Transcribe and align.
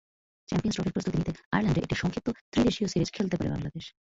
Champions 0.49 0.75
ট্রফির 0.75 0.93
প্রস্তুতি 0.95 1.17
নিতে 1.17 1.31
আয়ারল্যান্ডে 1.53 1.83
একটি 1.83 1.95
সংক্ষিপ্ত 1.95 2.27
ত্রিদেশীয় 2.51 2.87
সিরিজ 2.87 3.09
খেলতে 3.11 3.35
পারে 3.37 3.49
বাংলাদেশ। 3.53 3.85